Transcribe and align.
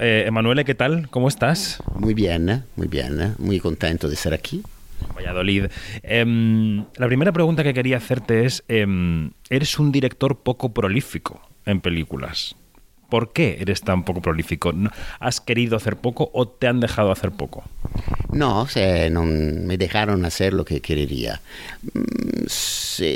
Eh, 0.00 0.24
Emanuele, 0.28 0.64
¿qué 0.64 0.76
tal? 0.76 1.08
¿Cómo 1.10 1.26
estás? 1.26 1.82
Muy 1.96 2.14
bien, 2.14 2.64
muy 2.76 2.86
bien, 2.86 3.34
muy 3.38 3.58
contento 3.58 4.08
de 4.08 4.14
estar 4.14 4.32
aquí. 4.32 4.62
Valladolid. 5.16 5.66
Em, 6.04 6.84
la 6.96 7.06
primera 7.06 7.32
pregunta 7.32 7.64
que 7.64 7.74
quería 7.74 7.96
hacerte 7.96 8.44
es, 8.44 8.62
em, 8.68 9.32
eres 9.50 9.78
un 9.78 9.90
director 9.90 10.38
poco 10.38 10.72
prolífico 10.72 11.40
en 11.66 11.80
películas. 11.80 12.54
¿Por 13.08 13.32
qué 13.32 13.58
eres 13.60 13.80
tan 13.80 14.04
poco 14.04 14.20
prolífico? 14.22 14.72
¿Has 15.18 15.40
querido 15.40 15.76
hacer 15.76 15.96
poco 15.96 16.30
o 16.32 16.46
te 16.46 16.68
han 16.68 16.78
dejado 16.78 17.10
hacer 17.10 17.32
poco? 17.32 17.64
No, 18.30 18.66
se, 18.68 19.08
non 19.08 19.66
me 19.66 19.78
dejaron 19.78 20.24
hacer 20.26 20.52
lo 20.52 20.64
que 20.64 20.80
quería. 20.80 21.40
Mm, 21.94 22.44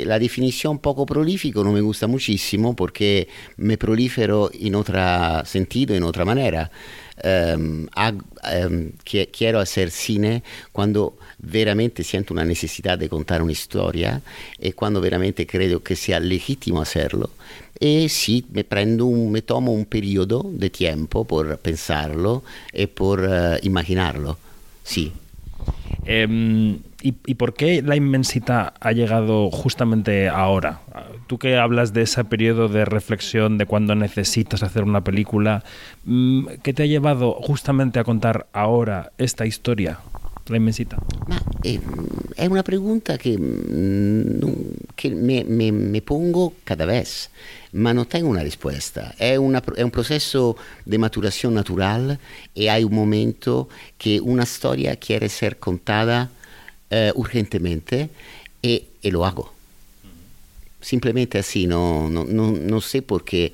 la 0.05 0.17
definición 0.17 0.79
poco 0.79 1.05
prolífico 1.05 1.63
no 1.63 1.71
me 1.71 1.81
gusta 1.81 2.07
muchísimo 2.07 2.75
porque 2.75 3.27
me 3.57 3.77
prolifero 3.77 4.49
en 4.53 4.73
otro 4.75 5.45
sentido, 5.45 5.93
en 5.95 6.03
otra 6.03 6.25
manera. 6.25 6.71
Um, 7.23 7.87
um, 7.93 8.91
quiero 9.31 9.59
hacer 9.59 9.91
cine 9.91 10.41
cuando 10.71 11.15
veramente 11.37 12.03
siento 12.03 12.33
una 12.33 12.43
necesidad 12.43 12.97
de 12.97 13.07
contar 13.07 13.43
una 13.43 13.51
historia 13.51 14.19
e 14.57 14.73
quando 14.73 14.99
veramente 14.99 15.45
credo 15.45 15.83
che 15.83 15.95
sia 15.95 16.19
legittimo 16.19 16.81
hacerlo. 16.81 17.29
E 17.73 18.07
sì, 18.09 18.43
me, 18.49 18.63
prendo 18.63 19.05
un, 19.05 19.29
me 19.29 19.43
tomo 19.43 19.71
un 19.71 19.85
periodo 19.87 20.49
di 20.51 20.71
tempo 20.71 21.23
per 21.23 21.59
pensarlo 21.61 22.43
e 22.71 22.87
per 22.87 23.19
uh, 23.19 23.65
immaginarlo. 23.65 24.42
Sí. 24.83 25.13
Eh, 26.05 26.77
¿y, 27.01 27.13
¿y, 27.25 27.35
por 27.35 27.53
qué 27.53 27.81
la 27.81 27.95
inmensidad 27.95 28.73
ha 28.79 28.91
llegado 28.91 29.49
justamente 29.49 30.27
ahora? 30.27 30.81
Tú 31.27 31.37
que 31.37 31.57
hablas 31.57 31.93
de 31.93 32.01
ese 32.01 32.23
periodo 32.25 32.67
de 32.67 32.85
reflexión 32.85 33.57
de 33.57 33.65
cuando 33.65 33.95
necesitas 33.95 34.63
hacer 34.63 34.83
una 34.83 35.03
película, 35.03 35.63
mm, 36.05 36.47
¿qué 36.61 36.73
te 36.73 36.83
ha 36.83 36.87
llevado 36.87 37.33
justamente 37.33 37.99
a 37.99 38.03
contar 38.03 38.47
ahora 38.53 39.11
esta 39.17 39.45
historia? 39.45 39.99
La 40.45 40.57
inmensità? 40.57 40.97
Ma 41.27 41.41
è, 41.61 41.79
è 42.35 42.45
una 42.45 42.61
pregunta 42.61 43.15
che, 43.15 43.37
mm, 43.39 44.41
che 44.93 45.09
me, 45.09 46.01
pongo 46.01 46.55
cada 46.63 46.85
vez, 46.85 47.29
ma 47.71 47.91
non 47.91 48.07
tengo 48.07 48.27
una 48.27 48.41
risposta. 48.41 49.13
È, 49.15 49.35
una, 49.35 49.63
è 49.75 49.81
un 49.81 49.89
processo 49.89 50.57
di 50.83 50.97
maturazione 50.97 51.55
naturale 51.55 52.19
e 52.51 52.69
hai 52.69 52.83
un 52.83 52.91
momento 52.91 53.69
che 53.95 54.19
una 54.21 54.45
storia 54.45 54.97
quiere 54.97 55.25
essere 55.25 55.57
contata 55.57 56.29
eh, 56.89 57.11
urgentemente 57.15 58.09
e, 58.59 58.87
e, 58.99 59.09
lo 59.09 59.23
hago. 59.23 59.51
Simplemente 60.79 61.37
así, 61.37 61.65
no, 61.65 62.09
no, 62.09 62.25
no, 62.27 62.51
no 62.51 62.81
sé 62.81 63.01
por 63.01 63.23
qué. 63.23 63.53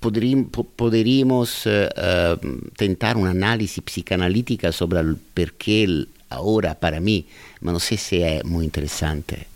Uh, 0.00 0.44
podríamos 0.76 1.66
uh, 1.66 2.38
tentar 2.76 3.16
una 3.16 3.30
análisis 3.30 3.82
psicanalítica 3.84 4.70
sobre 4.72 5.00
el 5.00 5.16
por 5.16 5.52
qué 5.54 6.06
ahora 6.30 6.74
para 6.74 7.00
mí, 7.00 7.26
pero 7.58 7.72
no 7.72 7.80
sé 7.80 7.96
si 7.96 8.22
es 8.22 8.44
muy 8.44 8.64
interesante 8.64 9.46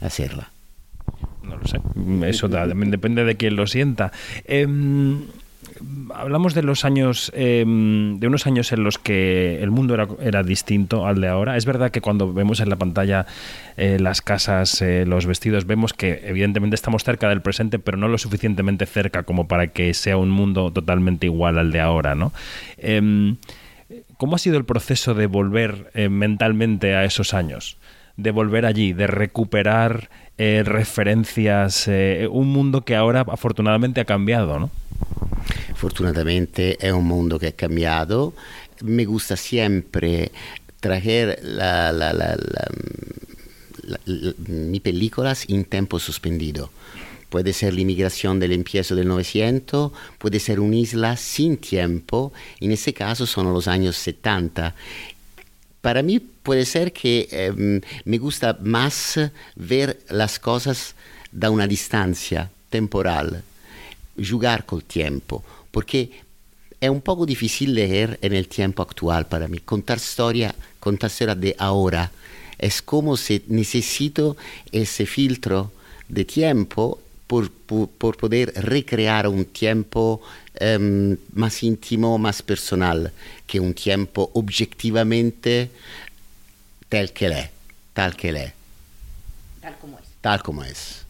hacerla. 0.00 0.50
No 1.42 1.56
lo 1.56 1.66
sé, 1.66 1.78
eso 2.28 2.48
también 2.48 2.90
depende 2.90 3.24
de 3.24 3.36
quién 3.36 3.54
lo 3.54 3.66
sienta. 3.66 4.12
Eh, 4.44 4.66
hablamos 6.14 6.54
de 6.54 6.62
los 6.62 6.84
años, 6.84 7.32
eh, 7.34 7.64
de 7.66 8.26
unos 8.26 8.46
años 8.46 8.72
en 8.72 8.84
los 8.84 8.98
que 8.98 9.62
el 9.62 9.70
mundo 9.70 9.96
era, 10.20 10.42
distinto 10.42 11.06
al 11.06 11.20
de 11.20 11.28
ahora. 11.28 11.56
Es 11.56 11.66
verdad 11.66 11.90
que 11.90 12.00
cuando 12.00 12.32
vemos 12.32 12.60
en 12.60 12.68
la 12.68 12.76
pantalla 12.76 13.26
eh, 13.76 13.98
las 14.00 14.22
casas, 14.22 14.80
eh, 14.82 15.04
los 15.06 15.26
vestidos, 15.26 15.66
vemos 15.66 15.92
que 15.92 16.22
evidentemente 16.24 16.74
estamos 16.74 17.04
cerca 17.04 17.28
del 17.28 17.42
presente, 17.42 17.78
pero 17.78 17.96
no 17.96 18.08
lo 18.08 18.18
suficientemente 18.18 18.86
cerca 18.86 19.22
como 19.22 19.48
para 19.48 19.68
que 19.68 19.94
sea 19.94 20.16
un 20.16 20.30
mundo 20.30 20.70
totalmente 20.70 21.26
igual 21.26 21.58
al 21.58 21.72
de 21.72 21.80
ahora, 21.80 22.14
¿no? 22.14 22.32
Em, 22.78 23.36
¿Cómo 24.16 24.36
ha 24.36 24.38
sido 24.38 24.56
el 24.56 24.64
proceso 24.64 25.14
de 25.14 25.26
volver 25.26 25.90
eh, 25.94 26.08
mentalmente 26.08 26.94
a 26.94 27.04
esos 27.04 27.34
años? 27.34 27.76
De 28.16 28.30
volver 28.30 28.64
allí, 28.64 28.92
de 28.92 29.06
recuperar 29.06 30.08
referencias, 30.36 31.88
un 32.28 32.48
mundo 32.48 32.80
que 32.84 32.96
ahora 32.96 33.20
afortunadamente 33.20 34.00
ha 34.00 34.04
cambiado, 34.04 34.58
¿no? 34.58 34.70
Fortunatamente 35.74 36.76
è 36.76 36.90
un 36.90 37.06
mondo 37.06 37.36
che 37.36 37.48
è 37.48 37.54
cambiato. 37.54 38.34
Mi 38.82 39.04
gusta 39.04 39.36
sempre 39.36 40.30
traer 40.80 41.38
la, 41.42 41.90
la, 41.90 42.12
la, 42.12 42.36
mi 44.46 44.80
películas 44.80 45.44
in 45.48 45.68
tempo 45.68 45.98
sospendido. 45.98 46.70
Puede 47.28 47.52
ser 47.52 47.74
la 47.74 47.80
inmigración 47.80 48.38
del 48.38 48.52
empiezo 48.52 48.94
del 48.94 49.08
900, 49.08 49.92
puede 50.18 50.38
ser 50.38 50.60
un'isla 50.60 51.16
sin 51.16 51.56
tiempo, 51.56 52.32
en 52.60 52.70
ese 52.70 52.92
caso 52.92 53.26
sono 53.26 53.52
los 53.52 53.66
años 53.66 53.96
70. 53.96 54.74
Para 55.80 56.02
mí 56.02 56.20
puede 56.20 56.64
ser 56.64 56.92
que 56.92 57.28
eh, 57.30 57.80
me 58.04 58.18
gusta 58.18 58.56
más 58.62 59.18
ver 59.56 59.98
las 60.10 60.38
cosas 60.38 60.94
da 61.32 61.50
una 61.50 61.66
distancia 61.66 62.50
temporal, 62.70 63.42
jugar 64.16 64.64
col 64.64 64.84
tiempo, 64.84 65.42
porque 65.74 66.08
è 66.78 66.86
un 66.86 67.00
poco 67.00 67.26
difícil 67.26 67.74
leer 67.74 68.16
en 68.22 68.32
el 68.32 68.46
tiempo 68.46 68.80
actual 68.80 69.26
para 69.26 69.48
mí. 69.48 69.58
Contar 69.58 69.98
storia, 69.98 70.54
contar 70.78 71.10
storia 71.10 71.34
de 71.34 71.56
ahora, 71.58 72.12
es 72.56 72.80
como 72.80 73.16
si 73.16 73.42
necesito 73.48 74.36
ese 74.70 75.04
filtro 75.04 75.72
de 76.08 76.24
tiempo 76.24 77.00
por, 77.26 77.50
por, 77.50 77.88
por 77.88 78.16
poder 78.16 78.52
recrear 78.54 79.26
un 79.26 79.46
tiempo 79.46 80.22
um, 80.60 81.16
más 81.32 81.60
íntimo, 81.64 82.18
más 82.18 82.40
personal, 82.40 83.10
que 83.44 83.58
un 83.58 83.74
tiempo 83.74 84.30
objetivamente 84.34 85.70
tel 86.88 87.12
que 87.12 87.26
è, 87.26 87.50
tal 87.92 88.14
que 88.14 88.30
è. 88.30 88.54
Tal 89.60 89.74
como 89.80 89.98
es. 89.98 90.06
Tal 90.20 90.42
como 90.42 90.62
es. 90.62 91.04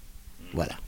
Voilà. 0.54 0.83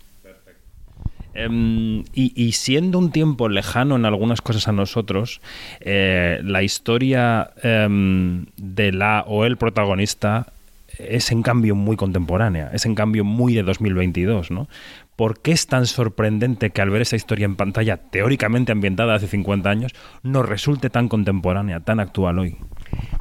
Um, 1.36 2.04
y, 2.14 2.32
y, 2.34 2.52
siendo 2.52 2.98
un 2.98 3.10
tiempo 3.10 3.48
lejano 3.48 3.96
en 3.96 4.04
algunas 4.04 4.40
cosas 4.40 4.68
a 4.68 4.72
nosotros, 4.72 5.40
eh, 5.80 6.40
la 6.42 6.62
historia 6.62 7.50
um, 7.62 8.46
de 8.56 8.92
la 8.92 9.24
o 9.26 9.44
el 9.44 9.56
protagonista 9.56 10.52
es 10.98 11.30
en 11.32 11.42
cambio 11.42 11.74
muy 11.74 11.96
contemporánea, 11.96 12.70
es 12.72 12.86
en 12.86 12.94
cambio 12.94 13.24
muy 13.24 13.54
de 13.54 13.62
2022, 13.62 14.50
¿no? 14.50 14.68
¿Por 15.14 15.40
qué 15.40 15.52
es 15.52 15.66
tan 15.66 15.86
sorprendente 15.86 16.70
que 16.70 16.82
al 16.82 16.90
ver 16.90 17.02
esa 17.02 17.16
historia 17.16 17.46
en 17.46 17.56
pantalla, 17.56 17.96
teóricamente 17.96 18.72
ambientada 18.72 19.14
hace 19.14 19.26
50 19.26 19.68
años, 19.68 19.92
nos 20.22 20.46
resulte 20.46 20.90
tan 20.90 21.08
contemporánea, 21.08 21.80
tan 21.80 22.00
actual 22.00 22.38
hoy? 22.38 22.56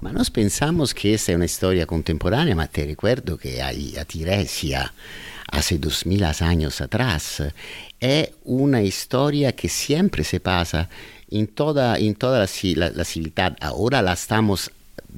Ma 0.02 0.12
noi 0.12 0.30
pensiamo 0.32 0.86
che 0.86 1.18
sia 1.18 1.36
una 1.36 1.48
storia 1.48 1.86
contemporanea, 1.86 2.54
ma 2.54 2.68
ti 2.68 2.84
ricordo 2.84 3.36
che 3.38 3.62
a, 3.62 3.70
a 3.70 4.06
Tiresia, 4.06 4.92
hace 5.48 5.78
2000 5.78 6.42
años 6.42 6.82
atrás, 6.82 7.48
è 7.98 8.32
una 8.44 8.82
storia 8.90 9.54
che 9.54 9.68
sempre 9.68 10.24
si 10.24 10.40
pasa 10.40 10.88
in 11.30 11.54
toda, 11.54 11.98
in 11.98 12.18
toda 12.18 12.38
la, 12.40 12.48
la, 12.76 12.92
la 12.94 13.04
civiltà. 13.04 13.54
Ora 13.72 14.02
la 14.02 14.16
stiamo 14.16 14.56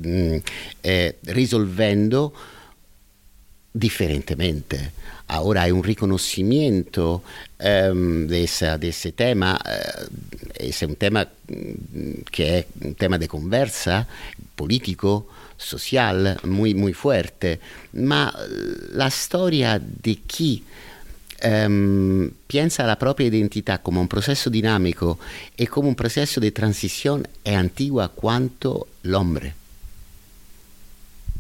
mm, 0.06 0.38
eh, 0.82 1.18
risolvendo 1.26 2.34
differentemente. 3.72 4.94
Ahora 5.28 5.64
hay 5.64 5.72
un 5.72 5.84
riconoscimiento 5.84 7.22
um, 7.60 8.28
de, 8.28 8.44
esa, 8.44 8.78
de, 8.78 8.90
ese 8.90 9.12
tema, 9.12 9.60
uh, 9.62 10.08
es 10.56 10.82
un 10.84 10.96
tema 10.96 11.28
que 12.32 12.60
es 12.60 12.66
un 12.82 12.96
tema 12.96 13.18
de 13.18 13.28
conversa 13.28 14.08
político, 14.56 15.28
social, 15.58 16.38
muy, 16.44 16.74
muy 16.74 16.94
fuerte, 16.94 17.60
ma 17.92 18.34
la 18.92 19.10
storia 19.10 19.82
di 19.84 20.22
chi 20.26 20.64
um, 21.44 22.32
piensa 22.46 22.86
la 22.86 22.96
propria 22.96 23.28
identità 23.28 23.80
come 23.80 24.00
un 24.00 24.08
processo 24.08 24.50
dinamico 24.50 25.18
e 25.56 25.68
come 25.68 25.88
un 25.88 25.96
processo 25.96 26.40
di 26.40 26.52
transizione 26.52 27.30
è 27.42 27.54
antigua 27.54 28.08
quanto 28.08 28.88
l'ombre. 29.02 29.66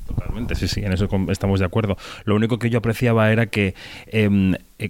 Totalmente, 0.07 0.55
sí, 0.55 0.67
sí, 0.67 0.81
en 0.81 0.93
eso 0.93 1.07
estamos 1.29 1.59
de 1.59 1.65
acuerdo. 1.65 1.97
Lo 2.25 2.35
único 2.35 2.59
que 2.59 2.69
yo 2.69 2.79
apreciaba 2.79 3.31
era 3.31 3.47
que 3.47 3.75
eh, 4.07 4.29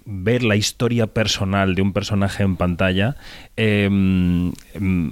ver 0.06 0.44
la 0.44 0.56
historia 0.56 1.08
personal 1.08 1.76
de 1.76 1.82
un 1.82 1.94
personaje 1.94 2.44
en 2.44 2.56
pantalla, 2.56 3.16
eh, 3.56 3.90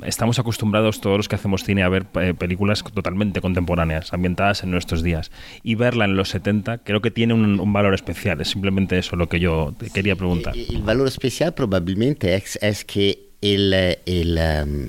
estamos 0.05 0.37
acostumbrados 0.39 1.01
todos 1.01 1.17
los 1.17 1.27
que 1.27 1.35
hacemos 1.35 1.63
cine 1.63 1.83
a 1.83 1.89
ver 1.89 2.05
eh, 2.21 2.33
películas 2.37 2.83
totalmente 2.83 3.41
contemporáneas, 3.41 4.13
ambientadas 4.13 4.63
en 4.63 4.71
nuestros 4.71 5.01
días. 5.01 5.31
Y 5.63 5.75
verla 5.75 6.05
en 6.05 6.15
los 6.15 6.29
70 6.29 6.79
creo 6.79 7.01
que 7.01 7.11
tiene 7.11 7.33
un, 7.33 7.59
un 7.59 7.73
valor 7.73 7.93
especial. 7.93 8.41
Es 8.41 8.49
simplemente 8.49 8.97
eso 8.97 9.15
lo 9.15 9.27
que 9.29 9.39
yo 9.39 9.73
te 9.77 9.89
quería 9.89 10.15
preguntar. 10.15 10.55
El 10.55 10.83
valor 10.83 11.07
especial 11.07 11.53
probablemente 11.53 12.35
es, 12.35 12.59
es 12.61 12.85
que 12.85 13.25
el, 13.41 13.73
el, 14.05 14.39
um, 14.63 14.87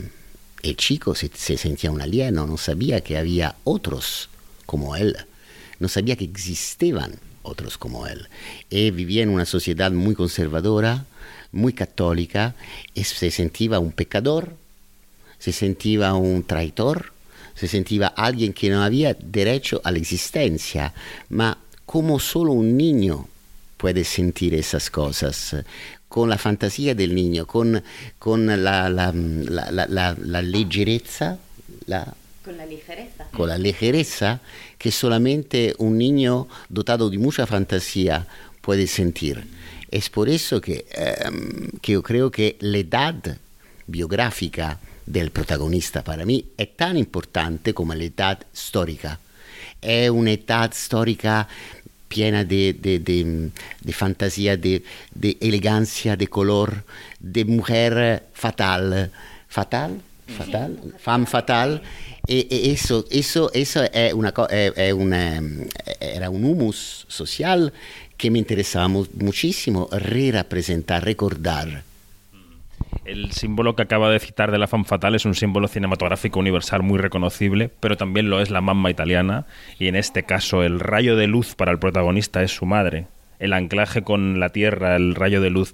el 0.63 0.77
chico 0.77 1.15
se, 1.15 1.31
se 1.33 1.57
sentía 1.57 1.91
un 1.91 2.01
alieno, 2.01 2.47
no 2.47 2.57
sabía 2.57 3.01
que 3.01 3.17
había 3.17 3.57
otros 3.65 4.31
como 4.67 4.97
él. 4.97 5.17
No 5.79 5.89
sabía 5.89 6.17
que 6.17 6.25
existían 6.25 7.15
otros 7.43 7.79
como 7.79 8.07
él. 8.07 8.29
Y 8.69 8.91
vivía 8.91 9.23
en 9.23 9.31
una 9.31 9.47
sociedad 9.47 9.93
muy 9.93 10.15
conservadora, 10.15 11.07
muy 11.53 11.73
católica, 11.73 12.55
y 12.95 13.05
se 13.05 13.31
sentía 13.31 13.79
un 13.79 13.93
pecador 13.93 14.55
se 15.39 15.53
sentiva 15.53 16.15
un 16.15 16.43
traidor, 16.45 17.13
se 17.55 17.69
sentiva 17.69 18.09
alguien 18.09 18.53
que 18.53 18.71
no 18.71 18.83
había 18.83 19.15
derecho 19.15 19.81
a 19.85 19.91
la 19.91 19.99
existencia, 19.99 20.93
ma 21.29 21.59
como 21.85 22.19
solo 22.19 22.53
un 22.53 22.77
niño 22.77 23.29
puede 23.77 24.05
sentir 24.05 24.55
esas 24.55 24.91
cosas, 24.91 25.57
con 26.09 26.29
la 26.29 26.39
fantasía 26.39 26.95
del 26.95 27.15
niño, 27.15 27.47
con, 27.47 27.83
con 28.19 28.47
la, 28.47 28.89
la, 28.89 29.13
con 32.45 32.57
la 32.57 32.67
ligereza. 32.67 33.16
Con 33.37 33.51
la 33.51 33.59
ligereza 33.59 34.41
que 34.79 34.91
solamente 34.91 35.75
un 35.77 35.99
niño 35.99 36.49
dotado 36.71 37.11
de 37.11 37.19
mucha 37.19 37.47
fantasía 37.47 38.27
puede 38.63 38.87
sentir. 38.87 39.45
Es 39.91 40.09
por 40.09 40.31
eso 40.31 40.61
que, 40.61 40.87
um, 41.29 41.69
que 41.83 41.93
yo 41.93 42.03
creo 42.03 42.31
que 42.31 42.57
la 42.61 42.79
edad 42.79 43.37
del 45.05 45.31
protagonista 45.31 46.03
para 46.03 46.25
mí 46.25 46.45
è 46.57 46.75
tan 46.75 46.97
importante 46.97 47.75
come 47.75 47.95
l'età 47.95 48.39
storica. 48.51 49.19
È 49.79 50.09
un'età 50.09 50.71
storica 50.73 51.47
piena 52.09 52.43
di 52.43 53.53
fantasia, 53.91 54.57
di 54.57 54.83
elegancia, 55.39 56.15
di 56.15 56.27
color, 56.27 56.85
di 57.19 57.45
mujer 57.45 58.29
fatal. 58.33 59.11
Fatal? 59.47 60.06
Fatal? 60.27 60.79
Femme 60.99 61.27
fatal. 61.27 61.83
E, 62.27 62.49
e 62.51 62.73
eso, 62.73 63.05
eso, 63.11 63.53
eso 63.53 63.83
è 63.91 64.11
una, 64.11 64.33
una, 64.95 65.43
era 66.01 66.29
un 66.29 66.45
humus 66.45 67.05
social 67.09 67.73
que 68.17 68.31
me 68.31 68.39
interesaba 68.39 68.89
muchísimo 68.89 69.89
re-representar, 69.93 71.05
recordar. 71.05 71.85
El 73.05 73.31
símbolo 73.31 73.77
que 73.77 73.83
acaba 73.83 74.11
de 74.11 74.19
citar 74.19 74.51
de 74.51 74.59
la 74.59 74.67
fan 74.67 74.85
fatal 74.85 75.15
es 75.15 75.25
un 75.25 75.35
símbolo 75.35 75.69
cinematográfico 75.69 76.41
universal 76.41 76.83
muy 76.83 76.99
reconocible, 76.99 77.71
pero 77.79 77.97
también 77.97 78.29
lo 78.29 78.41
es 78.41 78.51
la 78.51 78.61
mamma 78.61 78.91
italiana, 78.91 79.47
y 79.79 79.87
en 79.87 79.95
este 79.95 80.25
caso 80.25 80.65
el 80.65 80.81
rayo 80.81 81.15
de 81.15 81.29
luz 81.29 81.55
para 81.55 81.71
el 81.71 81.79
protagonista 81.79 82.43
es 82.43 82.51
su 82.51 82.67
madre. 82.67 83.07
El 83.39 83.53
anclaje 83.53 84.03
con 84.03 84.41
la 84.41 84.49
tierra, 84.49 84.97
el 84.97 85.15
rayo 85.15 85.41
de 85.41 85.51
luz. 85.51 85.73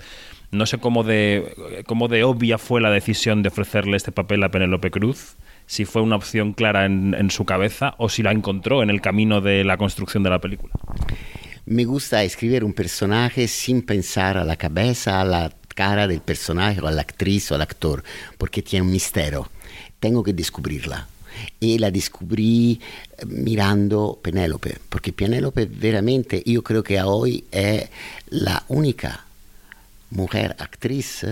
No 0.52 0.66
sé 0.66 0.76
cómo 0.76 1.02
de, 1.02 1.82
cómo 1.86 2.08
de 2.08 2.24
obvia 2.24 2.58
fue 2.58 2.82
la 2.82 2.90
decisión 2.90 3.42
de 3.42 3.48
ofrecerle 3.48 3.96
este 3.96 4.12
papel 4.12 4.44
a 4.44 4.50
Penélope 4.50 4.90
Cruz, 4.90 5.36
si 5.66 5.86
fue 5.86 6.02
una 6.02 6.16
opción 6.16 6.52
clara 6.52 6.84
en, 6.84 7.14
en 7.14 7.30
su 7.30 7.46
cabeza 7.46 7.94
o 7.96 8.10
si 8.10 8.22
la 8.22 8.32
encontró 8.32 8.82
en 8.82 8.90
el 8.90 9.00
camino 9.00 9.40
de 9.40 9.64
la 9.64 9.78
construcción 9.78 10.22
de 10.22 10.28
la 10.28 10.40
película. 10.40 10.74
Me 11.64 11.86
gusta 11.86 12.22
escribir 12.22 12.64
un 12.64 12.74
personaje 12.74 13.48
sin 13.48 13.80
pensar 13.80 14.36
a 14.36 14.44
la 14.44 14.56
cabeza, 14.56 15.22
a 15.22 15.24
la 15.24 15.50
cara 15.74 16.06
del 16.06 16.20
personaje 16.20 16.82
o 16.82 16.86
a 16.86 16.92
la 16.92 17.00
actriz 17.00 17.50
o 17.50 17.54
al 17.54 17.62
actor, 17.62 18.04
porque 18.36 18.60
tiene 18.60 18.84
un 18.84 18.92
misterio. 18.92 19.48
Tengo 20.00 20.22
que 20.22 20.34
descubrirla. 20.34 21.08
Y 21.60 21.78
la 21.78 21.90
descubrí 21.90 22.78
eh, 23.16 23.24
mirando 23.24 24.18
Penélope, 24.20 24.76
porque 24.90 25.14
Penélope 25.14 25.64
veramente, 25.64 26.42
yo 26.44 26.62
creo 26.62 26.82
que 26.82 27.00
hoy 27.00 27.44
es 27.50 27.88
la 28.28 28.64
única 28.68 29.24
mujer 30.12 30.54
actriz 30.58 31.26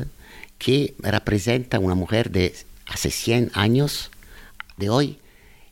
que 0.59 0.95
representa 0.99 1.79
una 1.79 1.95
mujer 1.95 2.31
de 2.31 2.55
hace 2.87 3.11
100 3.11 3.53
años 3.55 4.11
de 4.77 4.91
hoy. 4.91 5.19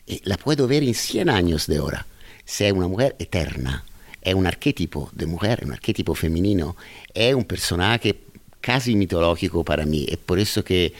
Y 0.06 0.20
la 0.24 0.36
puedo 0.36 0.66
ver 0.66 0.82
en 0.82 0.94
100 0.94 1.28
años 1.28 1.66
de 1.66 1.78
ahora. 1.78 2.06
Sea 2.44 2.72
una 2.72 2.88
mujer 2.88 3.16
eterna 3.18 3.84
è 4.20 4.32
un 4.32 4.46
archetipo 4.46 5.10
di 5.12 5.24
mujer, 5.24 5.60
un 5.64 5.72
archetipo 5.72 6.12
femminino, 6.12 6.76
è 7.12 7.32
un 7.32 7.46
personaje 7.46 8.24
quasi 8.60 8.94
mitologico 8.94 9.64
para 9.64 9.86
mí. 9.86 10.04
Es 10.08 10.18
por 10.18 10.38
eso 10.38 10.62
que 10.62 10.92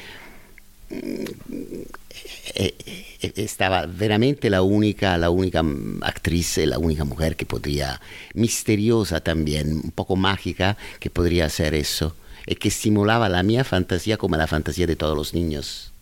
estaba 3.21 3.87
veramente 3.87 4.51
la 4.51 4.63
única, 4.63 5.17
la 5.19 5.31
única 5.31 5.63
actriz, 6.03 6.59
la 6.59 6.79
única 6.79 7.05
mujer 7.05 7.37
que 7.37 7.47
podría, 7.47 8.01
misteriosa 8.35 9.21
también, 9.21 9.73
un 9.85 9.91
poco 9.91 10.17
mágica, 10.17 10.77
que 11.01 11.11
podría 11.11 11.47
hacer 11.47 11.75
eso, 11.75 12.17
y 12.47 12.55
que 12.57 12.69
estimulaba 12.69 13.29
la 13.29 13.43
mía 13.43 13.65
fantasía 13.65 14.17
como 14.17 14.37
la 14.37 14.47
fantasía 14.47 14.87
de 14.87 14.97
todos 14.97 15.17
los 15.17 15.35
niños. 15.35 15.93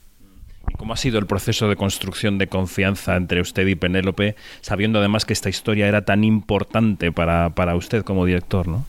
¿Y 0.69 0.75
cómo 0.75 0.95
ha 0.95 0.97
sido 0.97 1.19
el 1.19 1.27
proceso 1.27 1.69
de 1.69 1.77
construcción 1.77 2.39
de 2.39 2.49
confianza 2.49 3.17
entre 3.17 3.41
usted 3.41 3.67
y 3.67 3.77
Penélope, 3.77 4.37
sabiendo 4.63 4.99
además 4.99 5.25
que 5.25 5.33
esta 5.33 5.49
historia 5.49 5.87
era 5.87 6.05
tan 6.05 6.25
importante 6.25 7.13
para, 7.13 7.51
para 7.51 7.77
usted 7.77 8.03
como 8.03 8.25
director, 8.25 8.67
¿no? 8.67 8.85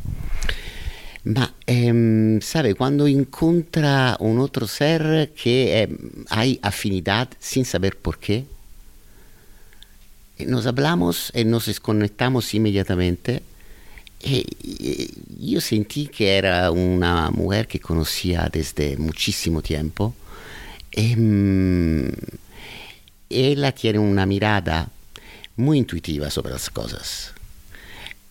Ma 1.23 1.53
ehm, 1.67 2.39
sabe, 2.39 2.73
quando 2.73 3.05
incontra 3.05 4.17
un 4.19 4.39
altro 4.39 4.65
ser 4.65 5.31
che 5.33 5.83
eh, 5.83 5.97
hay 6.29 6.57
afinidad 6.61 7.29
sin 7.39 7.65
saber 7.65 7.95
por 7.97 8.17
qué, 8.17 8.45
nos 10.39 10.65
hablamos 10.65 11.31
e 11.33 11.43
nos 11.43 11.67
desconectamos 11.67 12.53
inmediatamente. 12.53 13.43
E, 14.19 14.45
e 14.59 15.09
io 15.41 15.59
sentì 15.59 16.09
che 16.09 16.35
era 16.35 16.71
una 16.71 17.29
mujer 17.29 17.67
che 17.67 17.79
conocía 17.79 18.49
desde 18.51 18.97
muchísimo 18.97 19.61
tiempo 19.61 20.15
Eh, 20.99 22.11
ella 23.29 23.71
tiene 23.71 23.99
una 23.99 24.25
mirada 24.25 24.89
muy 25.55 25.77
intuitiva 25.77 26.29
sobre 26.31 26.53
las 26.53 26.71
cosas. 26.71 27.33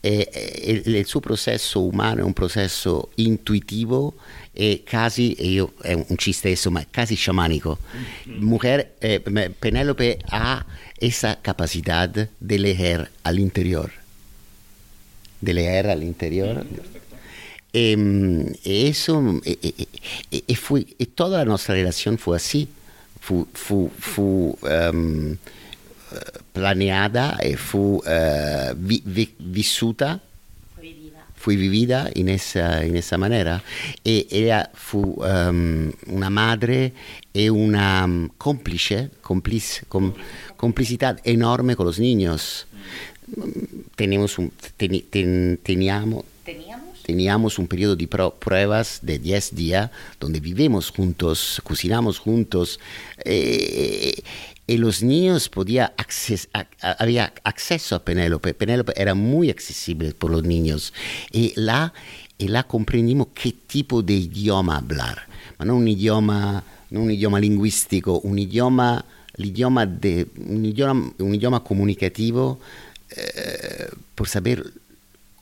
Eh, 0.06 0.82
il, 0.84 0.94
il, 0.94 1.06
suo 1.06 1.18
processo 1.18 1.82
umano 1.82 2.20
è 2.20 2.22
un 2.22 2.32
processo 2.32 3.10
intuitivo 3.16 4.14
e 4.52 4.84
quasi, 4.88 5.32
e 5.32 5.48
io 5.48 5.72
è 5.82 5.94
un 5.94 6.16
ci 6.16 6.30
stesso, 6.30 6.70
ma 6.70 6.86
quasi 6.92 7.16
sciamanico. 7.16 7.78
Mujer, 8.38 8.92
eh, 8.98 9.20
Penélope 9.20 10.20
ha 10.26 10.64
esa 10.96 11.38
capacità 11.40 12.06
de 12.06 12.28
leer 12.38 13.10
al 13.22 13.38
interior. 13.38 13.90
De 15.40 15.52
leer 15.52 15.86
al 15.86 16.02
interior. 16.02 16.64
Mm, 16.64 16.84
E, 17.72 18.58
e 18.62 18.88
eso, 18.88 19.40
e, 19.42 19.58
e, 20.46 20.54
fue, 20.54 20.86
e 20.96 21.14
toda 21.14 21.38
la 21.38 21.44
nostra 21.44 21.74
relazione 21.74 22.16
fu 22.16 22.30
así, 22.30 22.66
fu, 23.18 23.44
fu, 23.50 23.90
fu 23.98 24.56
um, 24.62 25.36
planeada 26.52 27.38
e 27.38 27.56
fu 27.56 28.00
uh, 28.04 28.74
vi, 28.76 29.02
vi, 29.04 29.34
vissuta 29.36 30.20
fui 31.46 31.54
vivida 31.54 32.10
in 32.14 32.28
esa, 32.28 32.82
in 32.82 32.96
esa 32.96 33.16
manera 33.16 33.62
e 34.02 34.26
ella 34.30 34.68
fu 34.74 35.14
um, 35.18 35.92
una 36.06 36.28
madre 36.28 36.92
e 37.30 37.46
una 37.48 38.02
um, 38.02 38.30
complice, 38.36 39.10
complice, 39.20 39.84
com, 39.86 40.12
complicidad 40.56 41.20
enorme 41.22 41.76
con 41.76 41.86
los 41.86 42.00
niños. 42.00 42.66
Tenemos 43.94 44.38
un, 44.38 44.50
ten, 44.76 45.04
ten, 45.08 45.60
teníamos, 45.62 46.24
teníamos 47.02 47.58
un 47.60 47.68
periodo 47.68 47.94
de 47.94 48.08
pruebas 48.08 48.98
de 49.02 49.20
10 49.20 49.54
días 49.54 49.90
donde 50.18 50.40
vivimos 50.40 50.90
juntos, 50.90 51.60
cocinamos 51.62 52.18
juntos. 52.18 52.80
Eh, 53.24 54.20
y 54.66 54.78
los 54.78 55.02
niños 55.02 55.48
podía 55.48 55.92
acces 55.96 56.48
a, 56.52 56.66
había 56.98 57.32
acceso 57.44 57.94
a 57.94 58.04
Penélope. 58.04 58.54
Penélope 58.54 58.92
era 58.96 59.14
muy 59.14 59.50
accesible 59.50 60.12
por 60.12 60.30
los 60.30 60.42
niños. 60.42 60.92
Y 61.30 61.52
la, 61.56 61.92
y 62.36 62.48
la 62.48 62.64
comprendimos 62.64 63.28
qué 63.34 63.52
tipo 63.52 64.02
de 64.02 64.14
idioma 64.14 64.78
hablar. 64.78 65.26
No 65.64 65.76
un 65.76 65.86
idioma, 65.86 66.64
no 66.90 67.00
un 67.00 67.10
idioma 67.10 67.38
lingüístico, 67.38 68.18
un 68.20 68.38
idioma, 68.38 69.04
l'idioma 69.36 69.86
de, 69.86 70.26
un, 70.36 70.64
idioma, 70.64 71.12
un 71.18 71.34
idioma 71.34 71.62
comunicativo 71.62 72.58
eh, 73.16 73.88
por 74.14 74.28
saber 74.28 74.64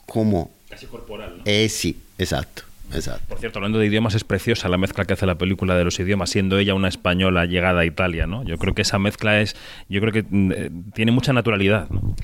cómo 0.07 0.51
Casi 0.69 0.87
corporal, 0.87 1.39
¿no? 1.39 1.43
Eh, 1.47 1.69
sí, 1.69 1.97
exacto. 2.19 2.65
Exacto. 2.93 3.25
Por 3.29 3.39
cierto, 3.39 3.59
hablando 3.59 3.79
de 3.79 3.87
idiomas, 3.87 4.15
es 4.15 4.25
preciosa 4.25 4.69
la 4.69 4.79
mezcla 4.79 5.05
que 5.05 5.15
hace 5.15 5.27
la 5.27 5.37
película 5.37 5.77
de 5.77 5.85
los 5.85 5.99
idiomas, 5.99 6.31
siendo 6.31 6.59
ella 6.59 6.75
una 6.75 6.89
española 6.89 7.47
llegada 7.47 7.81
a 7.81 7.85
Italia, 7.85 8.27
¿no? 8.27 8.45
Yo 8.45 8.59
creo 8.59 8.75
que 8.75 8.83
esa 8.83 8.99
mezcla 8.99 9.41
es, 9.41 9.57
yo 9.89 10.01
creo 10.01 10.13
que 10.13 10.25
mm, 10.29 10.53
eh, 10.53 10.71
tiene 10.95 11.13
mucha 11.13 11.33
naturalidad, 11.33 11.89
¿no? 11.91 12.15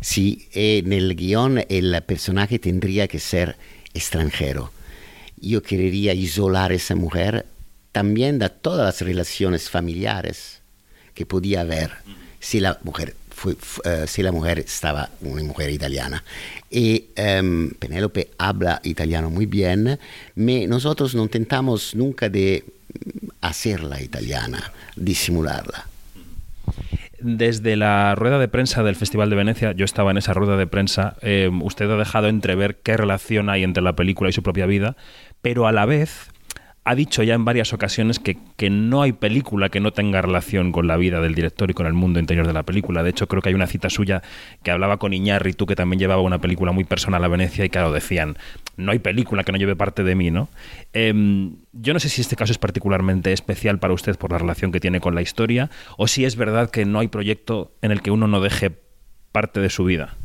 Sí, 0.00 0.48
en 0.52 0.92
el 0.92 1.14
guion 1.16 1.64
el 1.68 2.00
personaje 2.06 2.58
tendría 2.58 3.08
que 3.08 3.18
ser 3.18 3.56
extranjero. 3.94 4.72
Yo 5.40 5.62
quería 5.62 6.14
isolar 6.14 6.70
a 6.70 6.74
esa 6.74 6.94
mujer 6.94 7.46
también 7.92 8.38
de 8.38 8.48
todas 8.50 8.84
las 8.84 9.00
relaciones 9.00 9.68
familiares 9.68 10.62
que 11.14 11.26
podía 11.26 11.62
haber 11.62 11.90
si 12.38 12.60
la 12.60 12.78
mujer 12.82 13.14
si 14.06 14.22
la 14.22 14.32
mujer 14.32 14.58
estaba 14.58 15.10
una 15.20 15.42
mujer 15.42 15.70
italiana. 15.70 16.22
Y 16.70 17.06
um, 17.40 17.70
Penélope 17.70 18.30
habla 18.38 18.80
italiano 18.84 19.30
muy 19.30 19.46
bien, 19.46 19.98
pero 20.34 20.68
nosotros 20.68 21.14
no 21.14 21.22
intentamos 21.22 21.94
nunca 21.94 22.28
de 22.28 22.64
hacerla 23.40 24.02
italiana, 24.02 24.72
disimularla. 24.96 25.86
Desde 27.20 27.76
la 27.76 28.14
rueda 28.14 28.38
de 28.38 28.48
prensa 28.48 28.82
del 28.82 28.96
Festival 28.96 29.28
de 29.28 29.36
Venecia, 29.36 29.72
yo 29.72 29.84
estaba 29.84 30.10
en 30.10 30.16
esa 30.16 30.32
rueda 30.32 30.56
de 30.56 30.66
prensa, 30.66 31.16
eh, 31.20 31.50
usted 31.62 31.90
ha 31.90 31.96
dejado 31.96 32.28
entrever 32.28 32.76
qué 32.76 32.96
relación 32.96 33.50
hay 33.50 33.62
entre 33.62 33.82
la 33.82 33.94
película 33.94 34.30
y 34.30 34.32
su 34.32 34.42
propia 34.42 34.64
vida, 34.64 34.96
pero 35.42 35.66
a 35.66 35.72
la 35.72 35.84
vez 35.84 36.29
ha 36.84 36.94
dicho 36.94 37.22
ya 37.22 37.34
en 37.34 37.44
varias 37.44 37.72
ocasiones 37.74 38.18
que, 38.18 38.38
que, 38.56 38.70
no 38.70 39.02
hay 39.02 39.12
película 39.12 39.68
que 39.68 39.80
no 39.80 39.92
tenga 39.92 40.22
relación 40.22 40.72
con 40.72 40.86
la 40.86 40.96
vida 40.96 41.20
del 41.20 41.34
director 41.34 41.70
y 41.70 41.74
con 41.74 41.86
el 41.86 41.92
mundo 41.92 42.18
interior 42.18 42.46
de 42.46 42.54
la 42.54 42.62
película. 42.62 43.02
De 43.02 43.10
hecho, 43.10 43.28
creo 43.28 43.42
que 43.42 43.50
hay 43.50 43.54
una 43.54 43.66
cita 43.66 43.90
suya 43.90 44.22
que 44.62 44.70
hablaba 44.70 44.96
con 44.96 45.12
tú 45.56 45.66
que 45.66 45.76
también 45.76 46.00
llevaba 46.00 46.22
una 46.22 46.40
película 46.40 46.72
muy 46.72 46.84
personal 46.84 47.22
a 47.22 47.28
Venecia, 47.28 47.64
y 47.64 47.70
claro, 47.70 47.92
decían, 47.92 48.38
no 48.76 48.92
hay 48.92 48.98
película 48.98 49.44
que 49.44 49.52
no 49.52 49.58
lleve 49.58 49.76
parte 49.76 50.04
de 50.04 50.14
mí, 50.14 50.30
¿no? 50.30 50.48
Eh, 50.94 51.12
yo 51.72 51.92
no 51.92 52.00
sé 52.00 52.08
si 52.08 52.22
este 52.22 52.36
caso 52.36 52.52
es 52.52 52.58
particularmente 52.58 53.32
especial 53.32 53.78
para 53.78 53.92
usted 53.92 54.16
por 54.16 54.32
la 54.32 54.38
relación 54.38 54.72
que 54.72 54.80
tiene 54.80 55.00
con 55.00 55.14
la 55.14 55.22
historia, 55.22 55.70
o 55.98 56.08
si 56.08 56.24
es 56.24 56.36
verdad 56.36 56.70
que 56.70 56.86
no 56.86 57.00
hay 57.00 57.08
proyecto 57.08 57.72
en 57.82 57.90
el 57.92 58.00
que 58.00 58.10
uno 58.10 58.26
no 58.26 58.40
deje 58.40 58.72
parte 59.32 59.60
de 59.60 59.68
su 59.68 59.84
vida. 59.84 60.16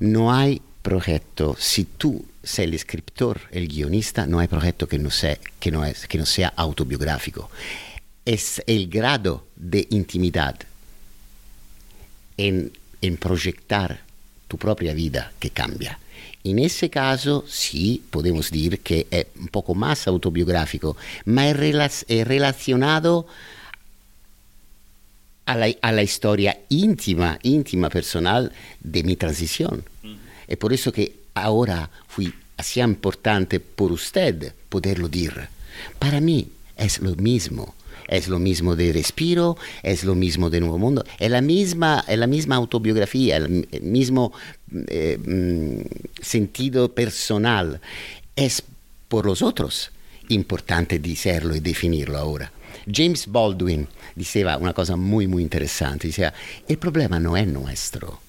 No 0.00 0.34
hay 0.34 0.60
proyecto. 0.84 1.56
Si 1.58 1.84
tú 1.96 2.24
sei 2.44 2.66
el 2.66 2.74
escritor, 2.74 3.40
el 3.50 3.66
guionista, 3.66 4.26
no 4.26 4.38
hay 4.38 4.48
proyecto 4.48 4.86
que 4.86 4.98
no 4.98 5.10
sea, 5.10 5.38
que 5.58 5.70
no 5.72 5.84
es, 5.84 6.06
que 6.06 6.18
no 6.18 6.26
sea 6.26 6.52
autobiográfico. 6.54 7.50
Es 8.24 8.62
el 8.66 8.88
grado 8.88 9.46
de 9.56 9.88
intimidad 9.90 10.56
en, 12.36 12.70
en 13.00 13.16
proyectar 13.16 14.02
tu 14.46 14.58
propia 14.58 14.92
vida 14.92 15.32
que 15.40 15.50
cambia. 15.50 15.98
En 16.44 16.58
ese 16.58 16.90
caso 16.90 17.44
sí 17.48 18.04
podemos 18.10 18.50
decir 18.50 18.80
que 18.80 19.06
es 19.10 19.26
un 19.40 19.48
poco 19.48 19.74
más 19.74 20.06
autobiográfico, 20.06 20.96
ma 21.24 21.48
es, 21.48 22.04
es 22.06 22.28
relacionado 22.28 23.26
a 25.46 25.56
la, 25.56 25.68
a 25.80 25.92
la, 25.92 26.02
historia 26.02 26.58
íntima, 26.68 27.38
íntima, 27.42 27.88
personal 27.88 28.52
de 28.80 29.02
mi 29.02 29.16
transición. 29.16 29.84
Mm. 30.02 30.23
Es 30.46 30.56
por 30.56 30.72
eso 30.72 30.92
que 30.92 31.14
ahora 31.34 31.90
fui 32.08 32.32
así 32.56 32.80
importante 32.80 33.60
por 33.60 33.92
usted 33.92 34.52
poderlo 34.68 35.08
decir. 35.08 35.48
Para 35.98 36.20
mí 36.20 36.48
es 36.76 37.00
lo 37.00 37.14
mismo. 37.16 37.74
Es 38.06 38.28
lo 38.28 38.38
mismo 38.38 38.76
de 38.76 38.92
Respiro, 38.92 39.56
es 39.82 40.04
lo 40.04 40.14
mismo 40.14 40.50
de 40.50 40.60
Nuevo 40.60 40.78
Mundo, 40.78 41.04
es 41.18 41.30
la 41.30 41.40
misma, 41.40 42.04
es 42.06 42.18
la 42.18 42.26
misma 42.26 42.56
autobiografía, 42.56 43.40
mismo 43.80 44.30
eh, 44.88 45.18
mm, 45.18 46.22
sentido 46.22 46.92
personal. 46.92 47.80
Es 48.36 48.62
por 49.08 49.24
los 49.24 49.40
otros 49.40 49.90
importante 50.28 50.98
decirlo 50.98 51.54
y 51.54 51.60
definirlo 51.60 52.18
ahora. 52.18 52.52
James 52.92 53.26
Baldwin 53.26 53.88
diceva 54.14 54.56
una 54.56 54.72
cosa 54.72 54.96
muy, 54.96 55.26
muy 55.26 55.42
interesante, 55.42 56.08
diceva, 56.08 56.32
el 56.68 56.78
problema 56.78 57.18
no 57.18 57.36
es 57.36 57.46
nuestro, 57.46 58.20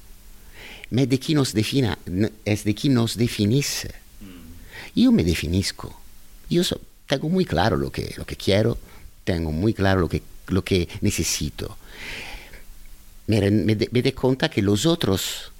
ma 0.91 1.05
de 1.05 1.17
chi 1.19 1.33
nos 1.33 1.53
defina, 1.53 1.97
es 2.43 2.63
de 2.63 2.73
chi 2.73 2.89
nos 2.89 3.15
definisse. 3.15 3.91
Yo 4.95 5.11
me 5.11 5.23
definisco. 5.23 5.99
Yo 6.49 6.63
so, 6.63 6.79
tengo 7.07 7.29
muy 7.29 7.45
claro 7.45 7.77
lo 7.77 7.91
que, 7.91 8.13
lo 8.17 8.25
que 8.25 8.35
quiero, 8.35 8.77
tengo 9.23 9.51
muy 9.51 9.73
claro 9.73 10.01
lo 10.01 10.09
que, 10.09 10.21
lo 10.47 10.63
que 10.63 10.87
necesito. 11.01 11.77
Me, 13.27 13.49
me, 13.51 13.75
me 13.75 14.01
de 14.01 14.13
cuenta 14.13 14.49
que 14.49 14.61
los 14.61 14.85
otros 14.85 15.51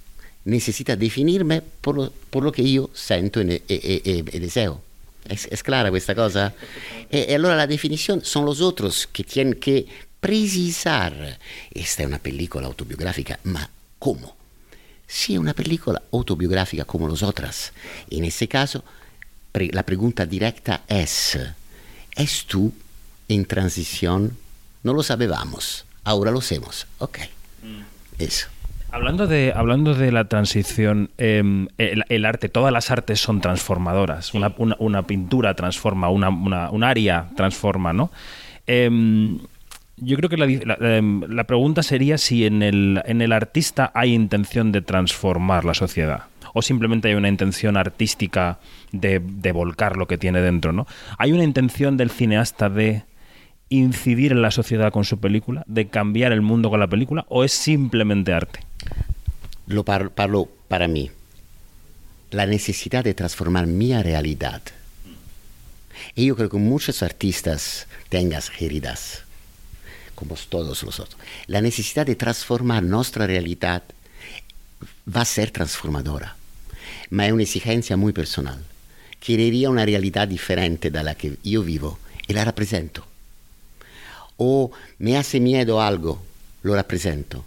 necesitan 0.45 0.97
definirme 0.97 1.61
por 1.61 1.95
lo, 1.95 2.13
por 2.29 2.43
lo 2.43 2.51
que 2.51 2.71
yo 2.71 2.89
siento 2.93 3.41
e, 3.41 3.63
e, 3.67 4.01
e, 4.05 4.23
e 4.31 4.39
deseo. 4.39 4.81
¿Es, 5.27 5.47
¿Es, 5.49 5.63
clara 5.63 5.89
questa 5.89 6.13
cosa? 6.13 6.53
E, 7.09 7.25
e, 7.29 7.33
allora 7.33 7.55
la 7.55 7.65
definizione 7.65 8.23
sono 8.23 8.45
los 8.45 8.61
otros 8.61 9.07
che 9.11 9.23
tienen 9.23 9.57
che 9.57 9.85
precisar. 10.19 11.37
Esta 11.69 12.03
è 12.03 12.05
una 12.05 12.19
pellicola 12.19 12.67
autobiografica, 12.67 13.37
ma 13.43 13.67
come? 13.97 14.44
È 15.07 15.37
una 15.37 15.53
pellicola 15.53 16.01
autobiografica 16.11 16.83
come 16.83 17.07
los 17.07 17.21
otras. 17.21 17.71
In 18.09 18.21
questo 18.21 18.47
caso, 18.47 18.83
la 19.53 19.83
pregunta 19.83 20.25
directa 20.25 20.81
es, 20.87 21.37
¿es 22.15 22.45
tú 22.45 22.73
en 23.27 23.45
transición? 23.45 24.35
No 24.83 24.93
lo 24.93 25.03
sabíamos, 25.03 25.85
ahora 26.03 26.31
lo 26.31 26.41
sabemos. 26.41 26.87
Ok, 26.99 27.19
mm. 27.63 27.81
eso. 28.19 28.47
Hablando 28.91 29.27
de, 29.27 29.51
hablando 29.55 29.93
de 29.93 30.11
la 30.11 30.25
transición, 30.25 31.09
eh, 31.17 31.67
el, 31.77 32.03
el, 32.07 32.25
arte, 32.25 32.49
todas 32.49 32.71
las 32.71 32.91
artes 32.91 33.19
son 33.19 33.41
transformadoras. 33.41 34.33
Una, 34.33 34.53
una, 34.57 34.75
una, 34.79 35.03
pintura 35.03 35.53
transforma, 35.53 36.09
una, 36.09 36.29
un 36.29 36.83
área 36.83 37.29
transforma, 37.35 37.93
¿no? 37.93 38.09
Eh, 38.67 38.89
yo 39.97 40.17
creo 40.17 40.29
que 40.29 40.37
la, 40.37 40.45
em, 40.45 41.21
la, 41.21 41.45
pregunta 41.45 41.83
sería 41.83 42.17
si 42.17 42.45
en 42.45 42.61
el, 42.61 43.01
en 43.05 43.21
el 43.21 43.31
artista 43.31 43.91
hay 43.93 44.13
intención 44.13 44.71
de 44.71 44.81
transformar 44.81 45.65
la 45.65 45.73
sociedad 45.73 46.25
o 46.53 46.61
simplemente 46.61 47.09
hay 47.09 47.15
una 47.15 47.27
intención 47.27 47.75
artística 47.75 48.59
de, 48.93 49.19
de 49.19 49.51
volcar 49.51 49.97
lo 49.97 50.07
que 50.07 50.17
tiene 50.17 50.39
dentro, 50.39 50.71
¿no? 50.71 50.87
¿Hay 51.17 51.33
una 51.33 51.43
intención 51.43 51.97
del 51.97 52.09
cineasta 52.09 52.69
de 52.69 53.03
incidir 53.67 54.31
en 54.31 54.41
la 54.41 54.51
sociedad 54.51 54.91
con 54.93 55.03
su 55.03 55.19
película, 55.19 55.65
de 55.67 55.87
cambiar 55.87 56.31
el 56.31 56.41
mundo 56.41 56.69
con 56.69 56.79
la 56.79 56.87
película, 56.87 57.25
o 57.27 57.43
es 57.43 57.51
simplemente 57.51 58.31
arte? 58.31 58.61
Lo 59.67 59.83
par 59.83 60.11
parlo 60.11 60.47
para 60.69 60.87
mí. 60.87 61.11
La 62.31 62.45
necesidad 62.45 63.03
de 63.03 63.13
transformar 63.13 63.67
mi 63.67 63.93
realidad. 64.01 64.61
Y 66.15 66.27
yo 66.27 66.37
creo 66.37 66.49
que 66.49 66.57
muchos 66.57 67.03
artistas 67.03 67.87
tengan 68.07 68.41
heridas, 68.59 69.24
como 70.15 70.35
todos 70.49 70.81
los 70.83 70.99
otros. 70.99 71.19
La 71.47 71.61
necesidad 71.61 72.05
de 72.05 72.15
transformar 72.15 72.83
nuestra 72.83 73.27
realidad 73.27 73.83
va 75.05 75.21
a 75.21 75.25
ser 75.25 75.51
transformadora, 75.51 76.35
ma 77.09 77.25
è 77.25 77.29
un'esigenza 77.29 77.95
muy 77.95 78.13
personal. 78.13 78.63
Querería 79.19 79.69
una 79.69 79.85
realidad 79.85 80.27
diferente 80.27 80.89
da 80.89 81.03
la 81.03 81.15
que 81.15 81.37
yo 81.43 81.63
vivo 81.63 81.99
y 82.27 82.33
la 82.33 82.43
represento. 82.43 83.05
O 84.37 84.71
me 84.99 85.17
hace 85.17 85.39
miedo 85.39 85.81
algo, 85.81 86.23
lo 86.63 86.75
rappresento. 86.75 87.45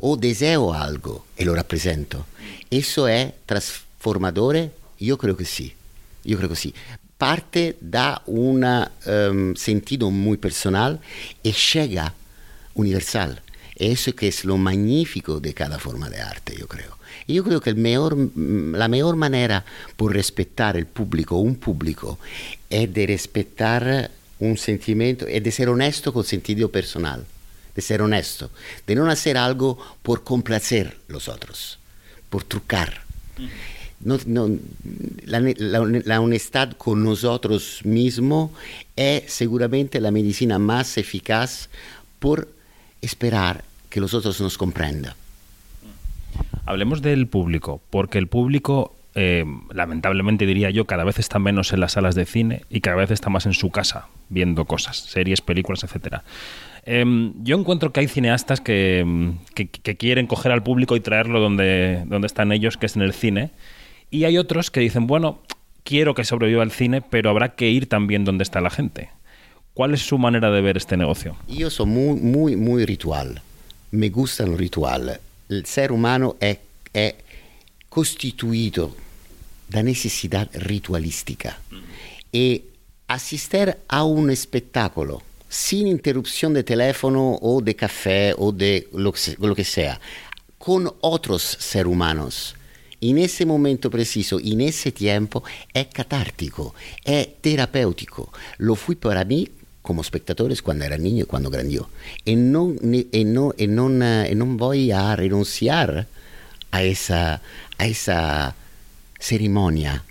O 0.00 0.16
deseo 0.16 0.72
algo 0.72 1.26
e 1.36 1.44
lo 1.44 1.54
rappresento. 1.54 2.26
Eso 2.68 3.06
è 3.06 3.34
trasformadore? 3.44 4.72
Io 4.98 5.16
credo 5.16 5.34
che 5.34 5.44
sì. 5.44 5.74
Io 6.22 6.36
credo 6.36 6.54
che 6.54 6.60
sì. 6.60 6.74
Parte 7.18 7.76
da 7.80 8.22
un 8.26 8.64
um, 8.64 9.56
sentido 9.56 10.10
muy 10.10 10.36
personal 10.36 11.00
e 11.42 11.52
llega 11.52 12.14
universal. 12.74 13.42
Eso 13.74 14.14
que 14.14 14.28
es 14.28 14.44
lo 14.44 14.56
magnífico 14.56 15.40
de 15.40 15.52
cada 15.52 15.78
forma 15.78 16.08
de 16.08 16.20
arte, 16.20 16.54
yo 16.56 16.66
creo. 16.66 16.96
Y 17.26 17.34
yo 17.34 17.44
creo 17.44 17.60
que 17.60 17.70
el 17.70 17.76
mejor, 17.76 18.16
la 18.36 18.88
mejor 18.88 19.16
manera 19.16 19.64
por 19.96 20.14
respetar 20.14 20.76
el 20.76 20.86
público, 20.86 21.36
un 21.36 21.56
público, 21.56 22.18
es 22.70 22.92
de 22.92 23.06
respetar 23.06 24.10
un 24.38 24.56
sentimiento, 24.56 25.26
es 25.26 25.42
de 25.42 25.50
ser 25.50 25.68
honesto 25.68 26.12
con 26.12 26.24
sentido 26.24 26.70
personal, 26.70 27.24
de 27.74 27.82
ser 27.82 28.02
honesto, 28.02 28.50
de 28.86 28.94
no 28.94 29.10
hacer 29.10 29.36
algo 29.36 29.78
por 30.02 30.22
complacer 30.22 30.98
los 31.08 31.28
otros, 31.28 31.78
por 32.30 32.44
trucar. 32.44 33.02
No, 34.00 34.16
la, 35.24 35.40
la, 35.40 36.20
honestidad 36.20 36.76
con 36.76 37.02
nosotros 37.02 37.80
mismos 37.84 38.52
es 38.94 39.24
seguramente 39.32 40.00
la 40.00 40.12
medicina 40.12 40.60
más 40.60 40.98
eficaz 40.98 41.68
por 42.20 42.48
esperar 43.02 43.64
que 43.90 44.00
los 44.00 44.14
otros 44.14 44.40
nos 44.40 44.56
comprendan. 44.56 45.14
Hablemos 46.64 47.02
del 47.02 47.26
público, 47.26 47.80
porque 47.90 48.18
el 48.18 48.28
público, 48.28 48.94
eh, 49.16 49.44
lamentablemente 49.72 50.46
diría 50.46 50.70
yo, 50.70 50.84
cada 50.84 51.02
vez 51.02 51.18
está 51.18 51.40
menos 51.40 51.72
en 51.72 51.80
las 51.80 51.92
salas 51.92 52.14
de 52.14 52.24
cine 52.24 52.62
y 52.70 52.80
cada 52.80 52.98
vez 52.98 53.10
está 53.10 53.30
más 53.30 53.46
en 53.46 53.54
su 53.54 53.70
casa, 53.70 54.06
viendo 54.28 54.64
cosas, 54.64 54.98
series, 54.98 55.40
películas, 55.40 55.82
etcétera. 55.82 56.22
Eh, 56.84 57.32
yo 57.42 57.58
encuentro 57.58 57.92
que 57.92 58.00
hay 58.00 58.08
cineastas 58.08 58.60
que, 58.60 59.32
que, 59.54 59.68
que, 59.68 59.96
quieren 59.96 60.26
coger 60.26 60.52
al 60.52 60.62
público 60.62 60.94
y 60.94 61.00
traerlo 61.00 61.40
donde, 61.40 62.04
donde 62.06 62.26
están 62.26 62.52
ellos, 62.52 62.76
que 62.76 62.86
es 62.86 62.96
en 62.96 63.02
el 63.02 63.12
cine, 63.12 63.50
y 64.10 64.24
hay 64.24 64.38
otros 64.38 64.70
que 64.70 64.80
dicen, 64.80 65.06
bueno, 65.06 65.40
quiero 65.84 66.14
que 66.14 66.24
sobreviva 66.24 66.62
el 66.62 66.70
cine, 66.70 67.02
pero 67.02 67.30
habrá 67.30 67.54
que 67.54 67.70
ir 67.70 67.88
también 67.88 68.24
donde 68.24 68.42
está 68.42 68.60
la 68.60 68.70
gente. 68.70 69.10
¿Cuál 69.74 69.94
es 69.94 70.00
su 70.00 70.18
manera 70.18 70.50
de 70.50 70.60
ver 70.60 70.76
este 70.76 70.96
negocio? 70.96 71.36
Yo 71.48 71.70
soy 71.70 71.86
muy, 71.86 72.20
muy, 72.20 72.56
muy 72.56 72.84
ritual. 72.84 73.42
Me 73.90 74.08
gusta 74.08 74.44
el 74.44 74.58
ritual. 74.58 75.20
El 75.48 75.66
ser 75.66 75.92
humano 75.92 76.36
es, 76.40 76.58
es 76.92 77.14
constituido 77.88 78.94
da 79.68 79.82
necesidad 79.82 80.48
ritualística. 80.54 81.58
Y 82.32 82.64
asistir 83.06 83.76
a 83.88 84.04
un 84.04 84.30
espectáculo 84.30 85.22
sin 85.48 85.86
interrupción 85.86 86.52
de 86.52 86.62
teléfono 86.62 87.38
o 87.40 87.60
de 87.60 87.74
café 87.74 88.34
o 88.36 88.52
de 88.52 88.88
lo 88.92 89.14
lo 89.38 89.54
que 89.54 89.64
sea, 89.64 90.00
con 90.58 90.92
otros 91.00 91.42
seres 91.42 91.90
humanos, 91.90 92.54
en 93.00 93.18
ese 93.18 93.46
momento 93.46 93.90
preciso, 93.90 94.40
en 94.40 94.60
ese 94.60 94.92
tiempo, 94.92 95.44
es 95.72 95.86
catártico, 95.88 96.74
es 97.04 97.40
terapéutico. 97.40 98.32
Lo 98.58 98.74
fui 98.74 98.96
para 98.96 99.24
mí 99.24 99.48
como 99.82 100.02
espectadores 100.02 100.60
cuando 100.60 100.84
era 100.84 100.98
niño 100.98 101.24
y 101.24 101.26
cuando 101.26 101.48
grandió. 101.48 101.88
Y 102.24 102.36
no, 102.36 102.74
y 102.82 103.24
no, 103.24 103.54
y 103.56 103.66
no, 103.66 104.26
y 104.26 104.34
no 104.34 104.46
voy 104.46 104.90
a 104.90 105.16
a 106.70 106.82
esa, 106.82 107.40
a 107.78 107.86
esa 107.86 108.54
ceremonia, 109.18 110.04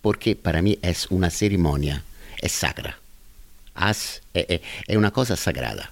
porque 0.00 0.34
para 0.36 0.62
mí 0.62 0.78
es 0.82 1.06
una 1.10 1.30
ceremonia, 1.30 2.02
es 2.40 2.52
sacra. 2.52 2.98
Haz, 3.74 4.22
es, 4.32 4.60
es 4.86 4.96
una 4.96 5.10
cosa 5.10 5.36
sagrada. 5.36 5.90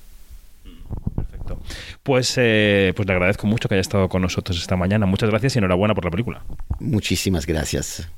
Pues, 2.03 2.35
eh, 2.37 2.93
pues 2.97 3.07
le 3.07 3.13
agradezco 3.13 3.47
mucho 3.47 3.69
que 3.69 3.75
haya 3.75 3.81
estado 3.81 4.09
con 4.09 4.23
nosotros 4.23 4.59
esta 4.59 4.77
mañana. 4.77 5.07
Muchas 5.07 5.31
gracias 5.31 5.57
y 5.57 5.59
enhorabuena 5.59 5.95
por 5.95 6.05
la 6.05 6.11
película. 6.11 6.45
Muchísimas 6.79 7.47
gracias. 7.47 8.11